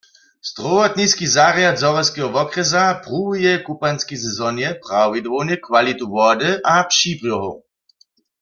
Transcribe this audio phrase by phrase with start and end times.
[0.49, 7.55] Strowotniski zarjad Zhorjelskeho wokrjesa pruwuje w kupanskej sezonje prawidłownje kwalitu wody a přibrjohow.